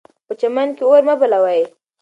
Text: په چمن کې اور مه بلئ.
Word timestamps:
په 0.27 0.33
چمن 0.39 0.69
کې 0.77 0.83
اور 0.87 1.01
مه 1.07 1.15
بلئ. 1.19 1.61